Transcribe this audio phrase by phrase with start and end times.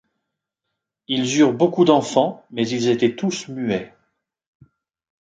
[1.07, 3.95] Ils eurent beaucoup d'enfants, mais ils étaient tous muets.